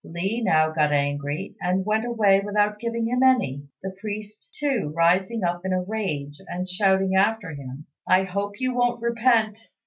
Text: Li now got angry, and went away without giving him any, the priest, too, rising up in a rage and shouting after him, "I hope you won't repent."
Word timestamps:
Li 0.03 0.41
now 0.41 0.71
got 0.71 0.91
angry, 0.91 1.53
and 1.61 1.85
went 1.85 2.03
away 2.05 2.39
without 2.39 2.79
giving 2.79 3.05
him 3.05 3.21
any, 3.21 3.61
the 3.83 3.95
priest, 4.01 4.51
too, 4.59 4.91
rising 4.97 5.43
up 5.43 5.63
in 5.63 5.71
a 5.73 5.83
rage 5.83 6.39
and 6.47 6.67
shouting 6.67 7.13
after 7.15 7.51
him, 7.51 7.85
"I 8.07 8.23
hope 8.23 8.59
you 8.59 8.73
won't 8.73 8.99
repent." 8.99 9.59